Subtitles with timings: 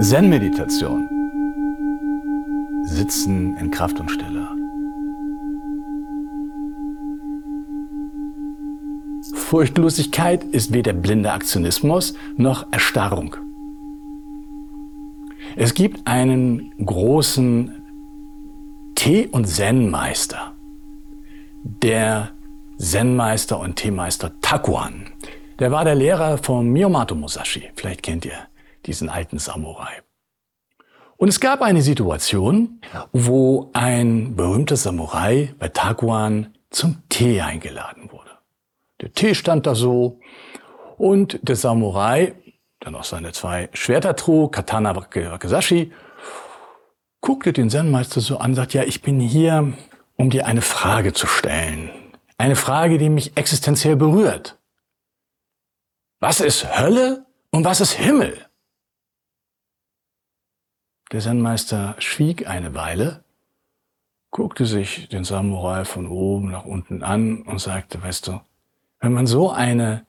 [0.00, 1.08] Zen-Meditation.
[2.84, 4.46] Sitzen in Kraft und Stille.
[9.36, 13.36] Furchtlosigkeit ist weder blinder Aktionismus noch Erstarrung.
[15.56, 17.87] Es gibt einen großen
[18.98, 20.56] Tee- und Zen-Meister,
[21.62, 22.30] der
[22.78, 25.12] Zen-Meister und Teemeister Takuan.
[25.60, 27.70] Der war der Lehrer von Miyamoto Musashi.
[27.76, 28.48] Vielleicht kennt ihr
[28.86, 30.02] diesen alten Samurai.
[31.16, 32.80] Und es gab eine Situation,
[33.12, 38.32] wo ein berühmter Samurai bei Takuan zum Tee eingeladen wurde.
[39.00, 40.18] Der Tee stand da so
[40.96, 42.34] und der Samurai,
[42.82, 45.92] der noch seine zwei Schwerter trug, Katana Wakizashi,
[47.20, 49.72] guckte den Zen-Meister so an und sagt, ja, ich bin hier,
[50.16, 51.90] um dir eine Frage zu stellen.
[52.36, 54.58] Eine Frage, die mich existenziell berührt.
[56.20, 58.46] Was ist Hölle und was ist Himmel?
[61.12, 63.24] Der Zen-Meister schwieg eine Weile,
[64.30, 68.40] guckte sich den Samurai von oben nach unten an und sagte, weißt du,
[69.00, 70.06] wenn man so eine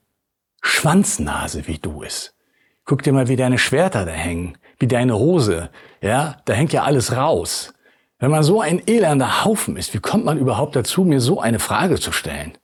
[0.62, 2.36] Schwanznase wie du ist,
[2.84, 5.70] guck dir mal, wie deine Schwerter da hängen, wie deine Hose,
[6.02, 7.74] ja, da hängt ja alles raus.
[8.18, 11.60] Wenn man so ein elender Haufen ist, wie kommt man überhaupt dazu, mir so eine
[11.60, 12.58] Frage zu stellen?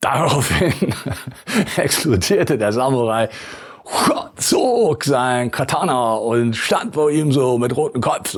[0.00, 0.94] Daraufhin
[1.76, 3.28] explodierte der Samurai,
[4.36, 8.36] zog sein Katana und stand vor ihm so mit rotem Kopf.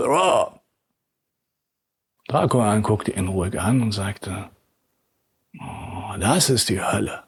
[2.29, 4.51] Dracoan guckte ihn ruhig an und sagte,
[5.61, 7.25] Oh, das ist die Hölle.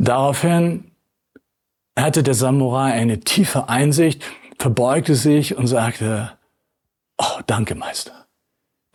[0.00, 0.92] Daraufhin
[1.94, 4.24] hatte der Samurai eine tiefe Einsicht,
[4.58, 6.38] verbeugte sich und sagte,
[7.18, 8.26] oh, danke, Meister.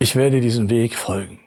[0.00, 1.38] Ich werde diesem Weg folgen.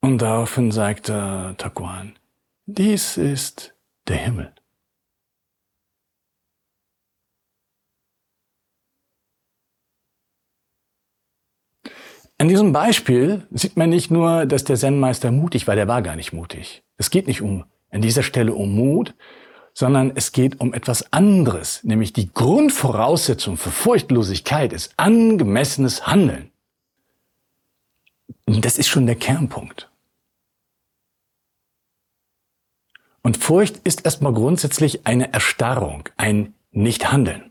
[0.00, 2.18] Und daraufhin sagte Takuan,
[2.66, 3.72] dies ist
[4.08, 4.52] der Himmel.
[12.40, 16.16] An diesem Beispiel sieht man nicht nur, dass der Zen-Meister mutig war, der war gar
[16.16, 16.82] nicht mutig.
[16.96, 19.14] Es geht nicht um, an dieser Stelle um Mut,
[19.74, 26.50] sondern es geht um etwas anderes, nämlich die Grundvoraussetzung für Furchtlosigkeit ist angemessenes Handeln.
[28.46, 29.90] Und das ist schon der Kernpunkt.
[33.20, 37.50] Und Furcht ist erstmal grundsätzlich eine Erstarrung, ein Nichthandeln.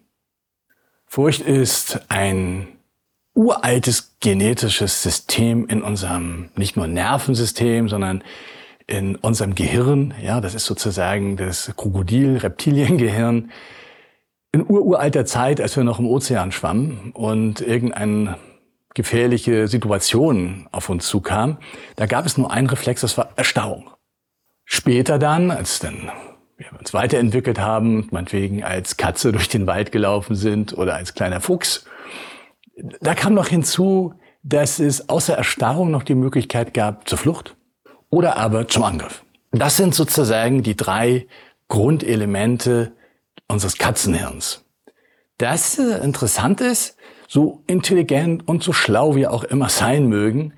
[1.05, 2.78] Furcht ist ein
[3.33, 8.23] uraltes genetisches System in unserem, nicht nur Nervensystem, sondern
[8.87, 10.13] in unserem Gehirn.
[10.21, 13.51] Ja, das ist sozusagen das Krokodil-Reptiliengehirn.
[14.51, 18.37] In ururalter Zeit, als wir noch im Ozean schwammen und irgendeine
[18.95, 21.59] gefährliche Situation auf uns zukam,
[21.95, 23.91] da gab es nur einen Reflex, das war Erstarrung.
[24.65, 26.11] Später dann, als dann
[26.57, 31.41] wir uns weiterentwickelt haben, meinetwegen als Katze durch den Wald gelaufen sind oder als kleiner
[31.41, 31.85] Fuchs,
[33.01, 34.13] da kam noch hinzu,
[34.43, 37.55] dass es außer Erstarrung noch die Möglichkeit gab zur Flucht
[38.09, 39.23] oder aber zum Angriff.
[39.51, 41.27] Das sind sozusagen die drei
[41.67, 42.93] Grundelemente
[43.47, 44.63] unseres Katzenhirns.
[45.37, 46.97] Das interessant ist,
[47.27, 50.53] so intelligent und so schlau wir auch immer sein mögen,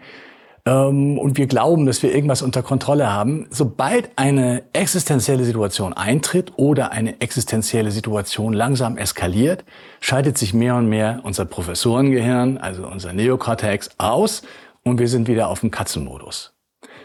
[0.66, 6.53] ähm, und wir glauben, dass wir irgendwas unter Kontrolle haben, sobald eine existenzielle Situation eintritt
[6.57, 9.63] oder eine existenzielle Situation langsam eskaliert,
[9.99, 14.44] schaltet sich mehr und mehr unser Professorengehirn, also unser Neokortex, aus
[14.83, 16.53] und wir sind wieder auf dem Katzenmodus.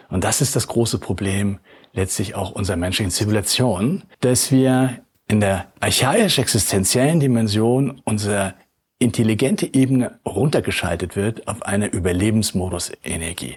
[0.09, 1.59] Und das ist das große Problem
[1.93, 8.55] letztlich auch unserer menschlichen Zivilisation, dass wir in der archaisch-existenziellen Dimension unserer
[8.99, 13.57] intelligente Ebene runtergeschaltet wird auf eine Überlebensmodus-Energie.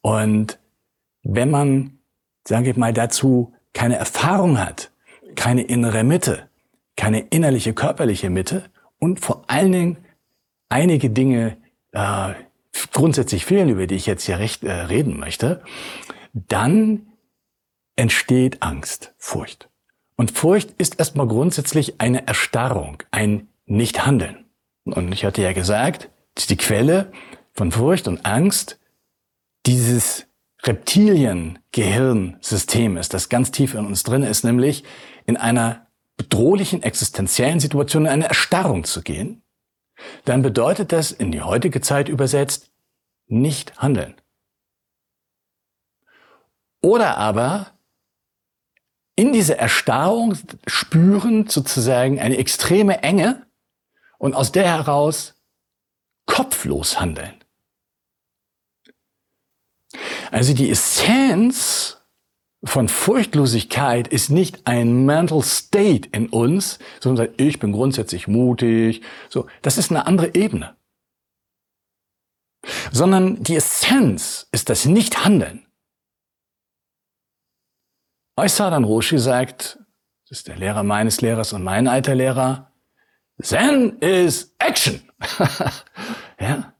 [0.00, 0.58] Und
[1.22, 1.98] wenn man,
[2.46, 4.90] sagen wir mal, dazu keine Erfahrung hat,
[5.36, 6.48] keine innere Mitte,
[6.96, 8.64] keine innerliche körperliche Mitte
[8.98, 9.96] und vor allen Dingen
[10.68, 11.56] einige Dinge
[11.92, 12.34] äh,
[12.92, 15.62] grundsätzlich fehlen, über die ich jetzt hier recht äh, reden möchte,
[16.32, 17.06] dann
[17.96, 19.68] entsteht Angst, Furcht.
[20.16, 24.47] Und Furcht ist erstmal grundsätzlich eine Erstarrung, ein Nichthandeln.
[24.92, 26.10] Und ich hatte ja gesagt,
[26.48, 27.12] die Quelle
[27.52, 28.78] von Furcht und Angst
[29.66, 30.28] dieses
[30.62, 34.84] Reptilien-Gehirnsystem ist, das ganz tief in uns drin ist, nämlich
[35.26, 35.86] in einer
[36.16, 39.42] bedrohlichen existenziellen Situation in eine Erstarrung zu gehen,
[40.24, 42.70] dann bedeutet das in die heutige Zeit übersetzt
[43.26, 44.14] nicht handeln.
[46.80, 47.72] Oder aber
[49.16, 50.36] in dieser Erstarrung
[50.66, 53.47] spüren sozusagen eine extreme Enge
[54.18, 55.34] und aus der heraus
[56.26, 57.42] kopflos handeln.
[60.30, 61.98] Also die Essenz
[62.64, 69.02] von Furchtlosigkeit ist nicht ein Mental State in uns, sondern ich bin grundsätzlich mutig.
[69.28, 70.76] So, das ist eine andere Ebene.
[72.90, 75.66] Sondern die Essenz ist das Nicht-Handeln.
[78.36, 79.78] Oysadan Roshi sagt,
[80.28, 82.67] das ist der Lehrer meines Lehrers und mein alter Lehrer,
[83.42, 85.02] Zen is Action.
[86.40, 86.72] ja?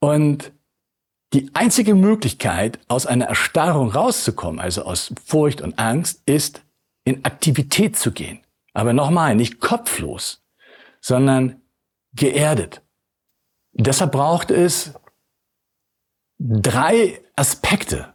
[0.00, 0.52] Und
[1.32, 6.62] die einzige Möglichkeit, aus einer Erstarrung rauszukommen, also aus Furcht und Angst, ist,
[7.04, 8.40] in Aktivität zu gehen.
[8.72, 10.42] Aber nochmal, nicht kopflos,
[11.00, 11.62] sondern
[12.14, 12.82] geerdet.
[13.72, 14.94] Deshalb braucht es
[16.38, 18.14] drei Aspekte.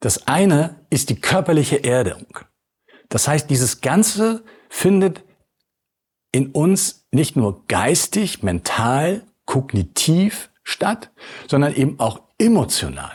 [0.00, 2.26] Das eine ist die körperliche Erdung.
[3.08, 5.24] Das heißt, dieses Ganze findet
[6.32, 11.10] in uns nicht nur geistig, mental, kognitiv statt,
[11.48, 13.12] sondern eben auch emotional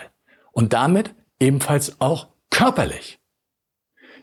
[0.52, 3.20] und damit ebenfalls auch körperlich.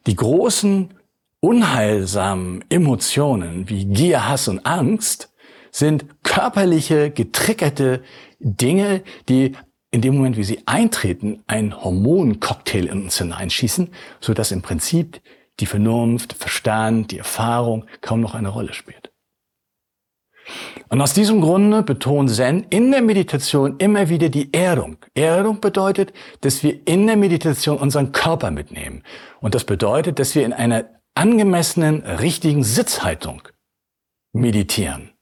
[0.07, 0.95] Die großen
[1.41, 5.33] unheilsamen Emotionen wie Gier, Hass und Angst
[5.71, 8.03] sind körperliche, getriggerte
[8.41, 9.53] Dinge, die
[9.93, 13.91] in dem Moment, wie sie eintreten, einen Hormoncocktail in uns hineinschießen,
[14.21, 15.21] so dass im Prinzip
[15.61, 19.11] die Vernunft, Verstand, die Erfahrung kaum noch eine Rolle spielt.
[20.89, 24.99] Und aus diesem Grunde betont Zen in der Meditation immer wieder die Erdung.
[25.15, 29.05] Erdung bedeutet, dass wir in der Meditation unseren Körper mitnehmen.
[29.41, 33.43] Und das bedeutet, dass wir in einer angemessenen, richtigen Sitzhaltung
[34.33, 35.13] meditieren.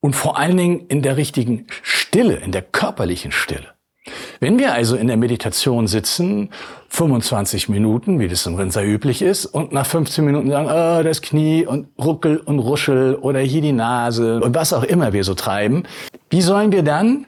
[0.00, 3.75] Und vor allen Dingen in der richtigen Stille, in der körperlichen Stille.
[4.40, 6.50] Wenn wir also in der Meditation sitzen,
[6.90, 11.22] 25 Minuten, wie das in Rinser üblich ist, und nach 15 Minuten sagen, oh, das
[11.22, 15.34] Knie und Ruckel und Ruschel oder hier die Nase und was auch immer wir so
[15.34, 15.84] treiben,
[16.30, 17.26] wie sollen wir dann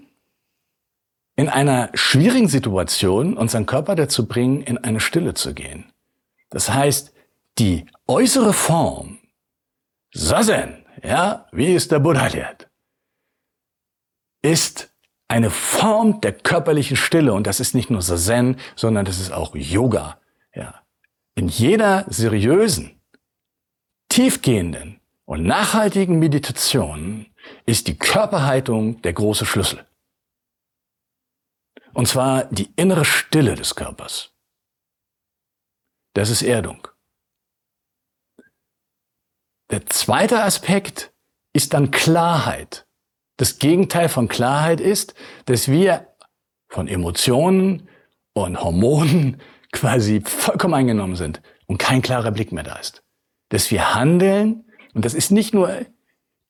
[1.37, 5.93] in einer schwierigen Situation unseren Körper dazu bringen, in eine Stille zu gehen?
[6.51, 7.13] Das heißt,
[7.59, 9.19] die äußere Form,
[10.13, 12.69] Sazen, ja, wie es der Buddha lehrt,
[14.43, 14.91] ist
[15.29, 17.33] eine Form der körperlichen Stille.
[17.35, 20.21] Und das ist nicht nur Zen, sondern das ist auch Yoga.
[20.55, 20.83] Ja.
[21.35, 23.01] In jeder seriösen,
[24.09, 27.27] tiefgehenden und nachhaltigen Meditation
[27.67, 29.87] ist die Körperhaltung der große Schlüssel.
[31.93, 34.33] Und zwar die innere Stille des Körpers.
[36.15, 36.89] Das ist Erdung.
[39.71, 41.13] Der zweite Aspekt
[41.53, 42.88] ist dann Klarheit.
[43.39, 45.15] Das Gegenteil von Klarheit ist,
[45.47, 46.09] dass wir
[46.69, 47.89] von Emotionen
[48.35, 49.41] und Hormonen
[49.73, 53.03] quasi vollkommen eingenommen sind und kein klarer Blick mehr da ist.
[53.49, 55.71] Dass wir handeln, und das ist nicht nur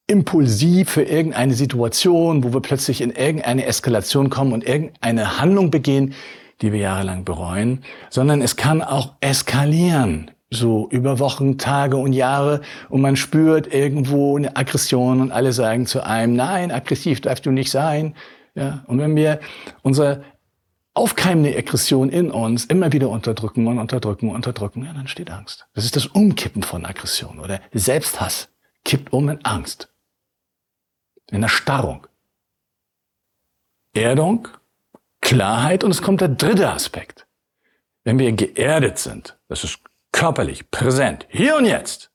[0.07, 6.15] impulsiv für irgendeine Situation, wo wir plötzlich in irgendeine Eskalation kommen und irgendeine Handlung begehen,
[6.63, 12.63] die wir jahrelang bereuen, sondern es kann auch eskalieren so über Wochen, Tage und Jahre
[12.89, 17.51] und man spürt irgendwo eine Aggression und alle sagen zu einem, nein, aggressiv darfst du
[17.51, 18.15] nicht sein.
[18.55, 19.41] Ja, und wenn wir
[19.83, 20.25] unsere
[20.95, 25.69] aufkeimende Aggression in uns immer wieder unterdrücken und unterdrücken und unterdrücken, ja, dann steht Angst.
[25.75, 28.49] Das ist das Umkippen von Aggression oder Selbsthass
[28.85, 29.93] kippt um in Angst.
[31.31, 32.07] In Erstarrung.
[33.93, 34.49] Erdung,
[35.21, 37.27] Klarheit und es kommt der dritte Aspekt.
[38.05, 39.81] Wenn wir geerdet sind, das ist
[40.13, 42.11] körperlich, präsent, hier und jetzt.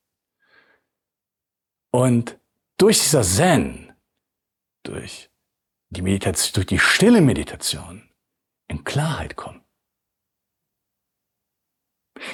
[1.92, 2.40] Und
[2.78, 3.94] durch dieser Zen,
[4.84, 5.30] durch
[5.90, 8.10] die Meditation, durch die stille Meditation
[8.68, 9.64] in Klarheit kommen.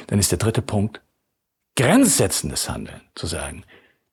[0.07, 1.01] Dann ist der dritte Punkt
[1.75, 3.63] grenzsetzendes Handeln, zu sagen,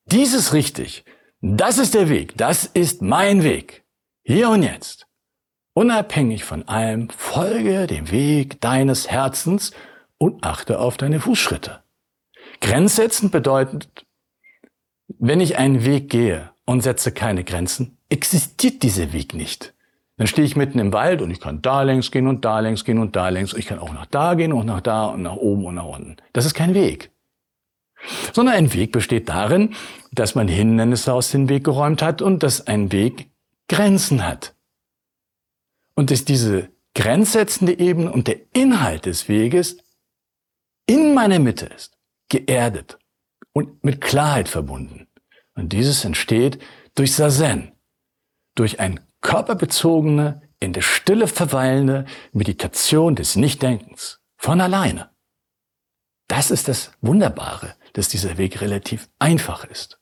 [0.05, 1.05] dies ist richtig,
[1.41, 3.85] das ist der Weg, das ist mein Weg,
[4.23, 5.07] hier und jetzt.
[5.75, 9.73] Unabhängig von allem, folge dem Weg deines Herzens
[10.19, 11.83] und achte auf deine Fußschritte.
[12.61, 14.07] Grenzsetzen bedeutet,
[15.19, 19.75] wenn ich einen Weg gehe und setze keine Grenzen, existiert dieser Weg nicht.
[20.17, 22.85] Dann stehe ich mitten im Wald und ich kann da längs gehen und da längs
[22.85, 23.53] gehen und da längs.
[23.53, 26.17] Ich kann auch nach da gehen und nach da und nach oben und nach unten.
[26.33, 27.11] Das ist kein Weg.
[28.33, 29.75] Sondern ein Weg besteht darin,
[30.13, 33.31] dass man Hindernisse aus dem Weg geräumt hat und dass ein Weg
[33.69, 34.55] Grenzen hat.
[35.95, 39.79] Und dass diese grenzsetzende Ebene und der Inhalt des Weges
[40.87, 41.97] in meiner Mitte ist,
[42.29, 42.99] geerdet
[43.53, 45.09] und mit Klarheit verbunden.
[45.55, 46.59] Und dieses entsteht
[46.95, 47.73] durch Sazen,
[48.55, 55.11] durch ein körperbezogene, in der Stille verweilende Meditation des Nichtdenkens von alleine.
[56.29, 60.01] das ist das Wunderbare, dass dieser Weg relativ einfach ist.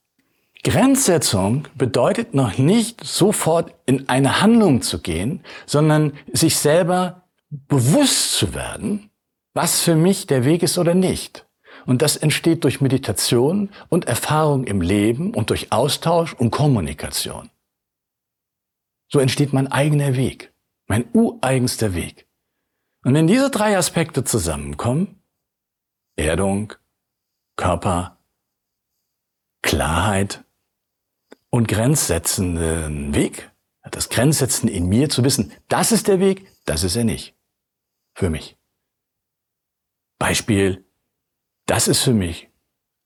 [0.62, 8.54] Grenzsetzung bedeutet noch nicht sofort in eine Handlung zu gehen, sondern sich selber bewusst zu
[8.54, 9.10] werden,
[9.54, 11.46] was für mich der Weg ist oder nicht.
[11.86, 17.50] Und das entsteht durch Meditation und Erfahrung im Leben und durch Austausch und Kommunikation.
[19.08, 20.52] So entsteht mein eigener Weg,
[20.86, 22.26] mein ureigenster Weg.
[23.04, 25.22] Und wenn diese drei Aspekte zusammenkommen,
[26.16, 26.72] Erdung,
[27.56, 28.18] Körper,
[29.62, 30.44] Klarheit
[31.50, 33.50] und grenzsetzenden Weg,
[33.90, 37.36] das Grenzsetzen in mir zu wissen, das ist der Weg, das ist er nicht.
[38.14, 38.56] Für mich.
[40.18, 40.84] Beispiel,
[41.66, 42.50] das ist für mich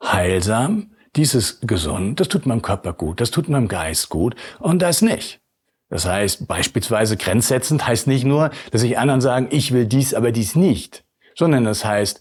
[0.03, 4.81] heilsam, dies ist gesund, das tut meinem Körper gut, das tut meinem Geist gut und
[4.81, 5.41] das nicht.
[5.89, 10.33] Das heißt, beispielsweise grenzsetzend heißt nicht nur, dass ich anderen sagen, ich will dies, aber
[10.33, 12.21] dies nicht, sondern das heißt,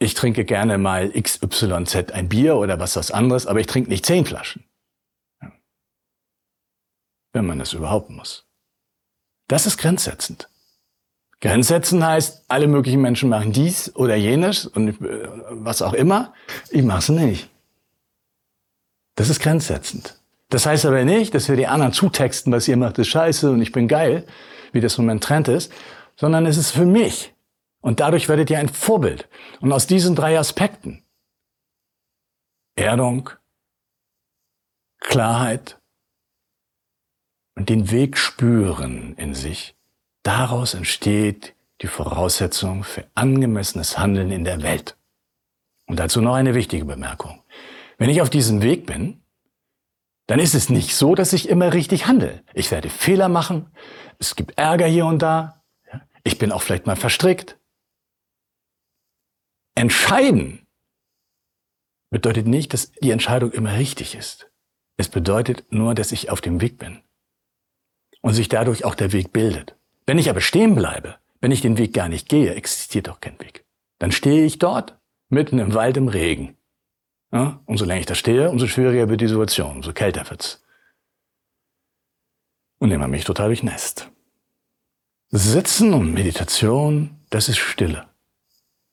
[0.00, 4.06] ich trinke gerne mal XYZ ein Bier oder was was anderes, aber ich trinke nicht
[4.06, 4.68] zehn Flaschen
[7.32, 8.46] wenn man es überhaupt muss.
[9.48, 10.50] Das ist grenzsetzend.
[11.40, 16.32] Grenzsetzen heißt, alle möglichen Menschen machen dies oder jenes und äh, was auch immer.
[16.70, 17.48] Ich mache es nicht.
[19.14, 20.20] Das ist grenzsetzend.
[20.48, 23.60] Das heißt aber nicht, dass wir die anderen zutexten, was ihr macht, ist scheiße und
[23.60, 24.26] ich bin geil,
[24.72, 25.72] wie das im Moment Trend ist,
[26.16, 27.34] sondern es ist für mich.
[27.80, 29.28] Und dadurch werdet ihr ein Vorbild.
[29.60, 31.04] Und aus diesen drei Aspekten,
[32.74, 33.30] Erdung,
[35.00, 35.80] Klarheit
[37.54, 39.77] und den Weg spüren in sich,
[40.28, 44.94] daraus entsteht die Voraussetzung für angemessenes Handeln in der Welt.
[45.86, 47.42] Und dazu noch eine wichtige Bemerkung.
[47.96, 49.22] Wenn ich auf diesem Weg bin,
[50.26, 52.44] dann ist es nicht so, dass ich immer richtig handle.
[52.52, 53.72] Ich werde Fehler machen,
[54.18, 55.64] es gibt Ärger hier und da,
[56.24, 57.58] ich bin auch vielleicht mal verstrickt.
[59.74, 60.66] Entscheiden
[62.10, 64.50] bedeutet nicht, dass die Entscheidung immer richtig ist.
[64.98, 67.00] Es bedeutet nur, dass ich auf dem Weg bin
[68.20, 69.77] und sich dadurch auch der Weg bildet.
[70.08, 73.38] Wenn ich aber stehen bleibe, wenn ich den Weg gar nicht gehe, existiert auch kein
[73.40, 73.66] Weg.
[73.98, 74.98] Dann stehe ich dort,
[75.28, 76.56] mitten im Wald im Regen.
[77.30, 77.60] Ja?
[77.66, 80.64] Und solange ich da stehe, umso schwieriger wird die Situation, umso kälter wird's.
[82.78, 84.08] Und immer mich total durchnässt.
[85.28, 88.08] Sitzen und Meditation, das ist Stille.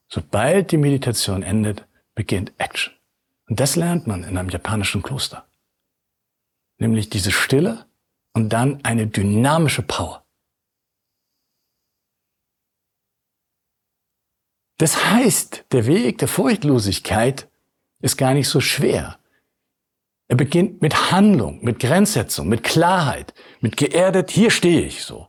[0.10, 2.93] Sobald die Meditation endet, beginnt Action.
[3.48, 5.48] Und das lernt man in einem japanischen Kloster.
[6.77, 7.86] Nämlich diese Stille
[8.34, 10.25] und dann eine dynamische Power.
[14.77, 17.50] Das heißt, der Weg der Furchtlosigkeit
[18.01, 19.17] ist gar nicht so schwer.
[20.27, 25.27] Er beginnt mit Handlung, mit Grenzsetzung, mit Klarheit, mit geerdet, hier stehe ich so.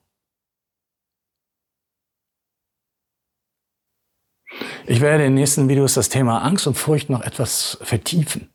[4.86, 8.50] Ich werde in den nächsten Videos das Thema Angst und Furcht noch etwas vertiefen.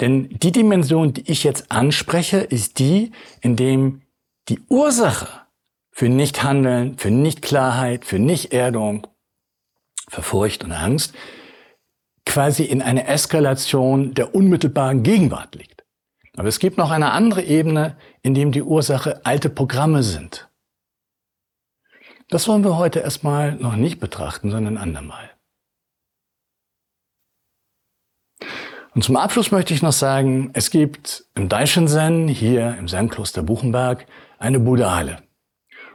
[0.00, 4.02] Denn die Dimension, die ich jetzt anspreche, ist die, in dem
[4.48, 5.46] die Ursache
[5.90, 9.06] für Nichthandeln, für Nichtklarheit, für Nichterdung,
[10.14, 11.14] für Furcht und Angst
[12.26, 15.84] quasi in einer Eskalation der unmittelbaren Gegenwart liegt.
[16.36, 20.48] Aber es gibt noch eine andere Ebene, in dem die Ursache alte Programme sind.
[22.28, 25.30] Das wollen wir heute erstmal noch nicht betrachten, sondern andermal.
[28.94, 33.42] Und zum Abschluss möchte ich noch sagen, es gibt im Daishin Zen, hier im Zen-Kloster
[33.42, 34.06] Buchenberg,
[34.38, 35.22] eine Buddha-Halle.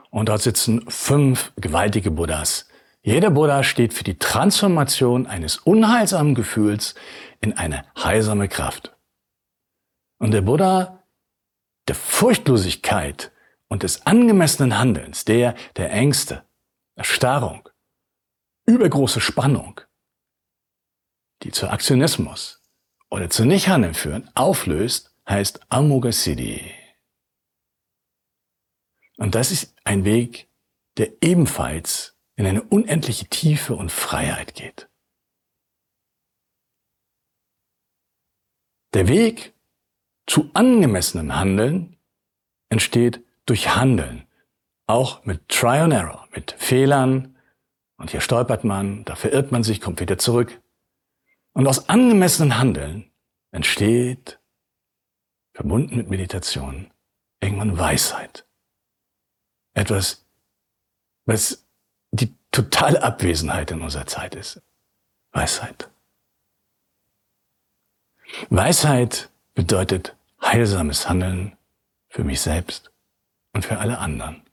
[0.09, 2.68] Und dort sitzen fünf gewaltige Buddhas.
[3.01, 6.95] Jeder Buddha steht für die Transformation eines unheilsamen Gefühls
[7.39, 8.95] in eine heilsame Kraft.
[10.17, 11.03] Und der Buddha
[11.87, 13.31] der Furchtlosigkeit
[13.67, 16.45] und des angemessenen Handelns, der der Ängste,
[16.95, 17.67] Erstarrung,
[18.65, 19.81] übergroße Spannung,
[21.43, 22.61] die zu Aktionismus,
[23.09, 26.71] oder zu Nichthandeln führen, auflöst, heißt Amoghasiddhi.
[29.17, 30.47] Und das ist ein Weg,
[30.97, 34.87] der ebenfalls in eine unendliche Tiefe und Freiheit geht.
[38.93, 39.53] Der Weg
[40.25, 41.97] zu angemessenem Handeln
[42.69, 44.25] entsteht durch Handeln,
[44.87, 47.35] auch mit Try and Error, mit Fehlern.
[47.97, 50.61] Und hier stolpert man, da verirrt man sich, kommt wieder zurück.
[51.51, 53.11] Und aus angemessenem Handeln
[53.51, 54.39] entsteht,
[55.53, 56.89] verbunden mit Meditation,
[57.41, 58.47] irgendwann Weisheit.
[59.73, 60.25] Etwas,
[61.25, 61.68] was
[62.51, 64.61] totale Abwesenheit in unserer Zeit ist.
[65.31, 65.89] Weisheit.
[68.49, 71.57] Weisheit bedeutet heilsames Handeln
[72.09, 72.91] für mich selbst
[73.53, 74.43] und für alle anderen.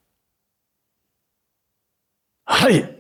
[2.47, 2.96] Hi!